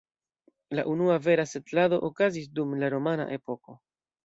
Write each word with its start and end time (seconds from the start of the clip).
La 0.79 0.85
unua 0.93 1.17
vera 1.25 1.45
setlado 1.51 2.01
okazis 2.09 2.51
dum 2.59 2.75
la 2.83 2.93
romana 2.97 3.31
epoko. 3.39 3.81